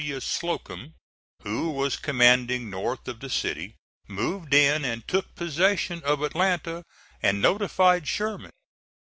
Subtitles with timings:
[0.03, 0.19] W.
[0.19, 0.95] Slocum,
[1.43, 3.75] who was commanding north of the city,
[4.07, 6.83] moved in and took possession of Atlanta,
[7.21, 8.49] and notified Sherman.